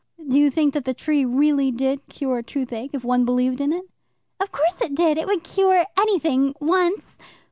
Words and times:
"Do 0.27 0.39
you 0.39 0.49
think 0.49 0.73
that 0.73 0.85
the 0.85 0.95
tree 0.95 1.25
really 1.25 1.69
did 1.69 2.07
cure 2.09 2.41
toothache, 2.41 2.89
if 2.93 3.03
one 3.03 3.23
believed 3.23 3.61
in 3.61 3.71
it?" 3.71 3.83
"Of 4.39 4.51
course 4.51 4.81
it 4.81 4.95
did. 4.95 5.15
It 5.19 5.27
would 5.27 5.43
cure 5.43 5.85
anything 5.95 6.55
once." 6.59 7.19